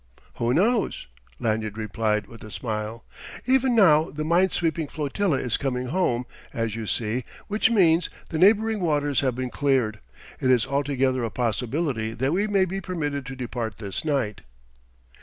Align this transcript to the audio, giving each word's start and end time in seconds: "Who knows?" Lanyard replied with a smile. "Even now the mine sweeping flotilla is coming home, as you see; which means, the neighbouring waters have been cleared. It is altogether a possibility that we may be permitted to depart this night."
"Who 0.37 0.51
knows?" 0.51 1.05
Lanyard 1.37 1.77
replied 1.77 2.25
with 2.25 2.43
a 2.43 2.49
smile. 2.49 3.05
"Even 3.45 3.75
now 3.75 4.09
the 4.09 4.23
mine 4.25 4.49
sweeping 4.49 4.87
flotilla 4.87 5.37
is 5.37 5.57
coming 5.57 5.89
home, 5.89 6.25
as 6.51 6.75
you 6.75 6.87
see; 6.87 7.23
which 7.47 7.69
means, 7.69 8.09
the 8.29 8.39
neighbouring 8.39 8.79
waters 8.79 9.19
have 9.19 9.35
been 9.35 9.51
cleared. 9.51 9.99
It 10.39 10.49
is 10.49 10.65
altogether 10.65 11.23
a 11.23 11.29
possibility 11.29 12.13
that 12.13 12.33
we 12.33 12.47
may 12.47 12.65
be 12.65 12.81
permitted 12.81 13.27
to 13.27 13.35
depart 13.35 13.77
this 13.77 14.03
night." 14.03 14.41